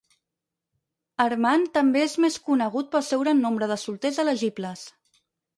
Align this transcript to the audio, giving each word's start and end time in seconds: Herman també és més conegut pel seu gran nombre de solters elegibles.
Herman 1.25 1.67
també 1.75 2.01
és 2.05 2.17
més 2.25 2.39
conegut 2.47 2.91
pel 2.97 3.05
seu 3.11 3.23
gran 3.27 3.45
nombre 3.47 3.71
de 3.73 3.81
solters 3.83 4.21
elegibles. 4.25 4.89